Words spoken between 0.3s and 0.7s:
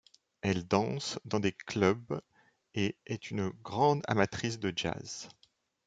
Elle